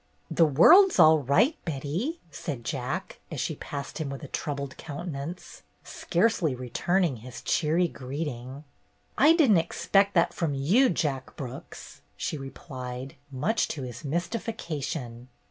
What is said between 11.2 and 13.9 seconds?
Brooks," she replied, much to